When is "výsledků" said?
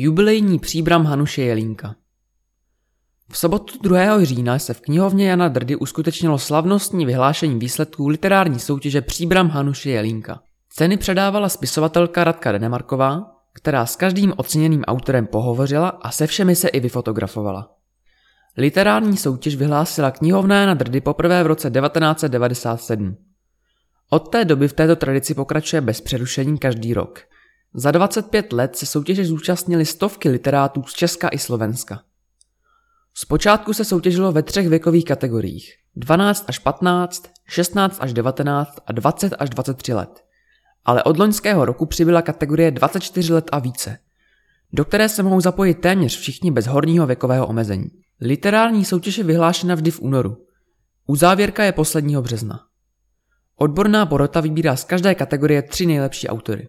7.58-8.08